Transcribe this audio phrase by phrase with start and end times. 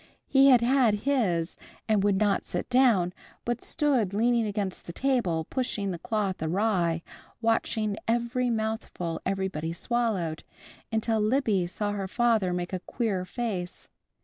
[0.25, 1.57] He had had his,
[1.87, 3.13] and would not sit down,
[3.45, 7.03] but stood leaning against the table, pushing the cloth awry,
[7.39, 10.43] watching every mouthful everybody swallowed,
[10.91, 13.89] until Libby saw her father make a queer face.